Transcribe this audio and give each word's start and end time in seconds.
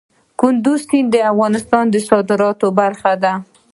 کندز 0.39 0.79
سیند 0.89 1.09
د 1.13 1.17
افغانستان 1.31 1.85
د 1.91 1.95
صادراتو 2.09 2.67
برخه 2.79 3.13
ده. 3.23 3.33